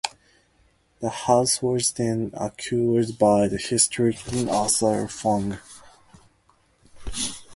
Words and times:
The 0.99 1.11
house 1.11 1.61
was 1.61 1.91
then 1.91 2.31
acquired 2.33 3.19
by 3.19 3.47
the 3.47 3.57
historian 3.59 4.49
Arthur 4.49 5.07
Fang. 5.07 5.59